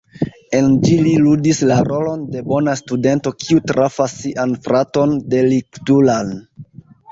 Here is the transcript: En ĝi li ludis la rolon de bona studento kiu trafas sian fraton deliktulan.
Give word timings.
En 0.59 0.69
ĝi 0.85 0.95
li 1.07 1.11
ludis 1.25 1.59
la 1.71 1.77
rolon 1.89 2.23
de 2.37 2.41
bona 2.53 2.75
studento 2.81 3.35
kiu 3.45 3.63
trafas 3.73 4.17
sian 4.23 4.59
fraton 4.67 5.17
deliktulan. 5.37 6.37